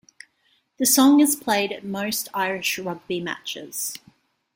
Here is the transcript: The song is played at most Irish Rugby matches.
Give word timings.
The 0.79 0.87
song 0.87 1.19
is 1.19 1.35
played 1.35 1.71
at 1.71 1.83
most 1.83 2.27
Irish 2.33 2.79
Rugby 2.79 3.19
matches. 3.19 3.93